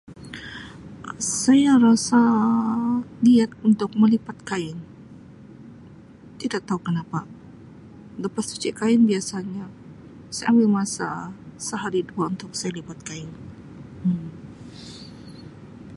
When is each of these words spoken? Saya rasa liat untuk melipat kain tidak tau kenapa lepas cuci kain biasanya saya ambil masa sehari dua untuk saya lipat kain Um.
Saya 1.41 1.73
rasa 1.85 2.17
liat 3.25 3.51
untuk 3.67 3.91
melipat 4.01 4.33
kain 4.49 4.77
tidak 6.41 6.61
tau 6.67 6.79
kenapa 6.87 7.19
lepas 8.25 8.45
cuci 8.51 8.69
kain 8.79 9.01
biasanya 9.09 9.65
saya 10.35 10.47
ambil 10.51 10.69
masa 10.81 11.09
sehari 11.67 12.01
dua 12.09 12.25
untuk 12.33 12.49
saya 12.59 12.71
lipat 12.81 12.97
kain 13.09 13.29
Um. 14.05 14.25